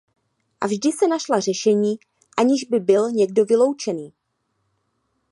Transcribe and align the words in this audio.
A 0.61 0.67
vždy 0.67 0.91
se 0.91 1.07
našla 1.07 1.39
řešení, 1.39 1.95
aniž 2.37 2.63
by 2.63 2.79
byl 2.79 3.11
někdo 3.11 3.45
vyloučený. 3.45 4.13